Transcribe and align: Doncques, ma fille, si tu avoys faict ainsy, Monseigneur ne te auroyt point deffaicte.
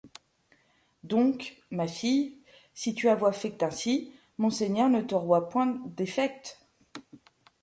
Doncques, 1.03 1.61
ma 1.69 1.87
fille, 1.87 2.35
si 2.73 2.95
tu 2.95 3.07
avoys 3.07 3.33
faict 3.33 3.61
ainsy, 3.61 4.11
Monseigneur 4.39 4.89
ne 4.89 5.01
te 5.01 5.13
auroyt 5.13 5.47
point 5.47 5.77
deffaicte. 5.95 6.57